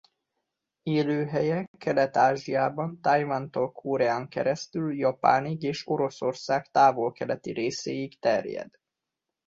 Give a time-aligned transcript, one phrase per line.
[0.83, 8.69] Élőhelye Kelet-Ázsiában Tajvantól Koreán keresztül Japánig és Oroszország távol-keleti részéig terjed.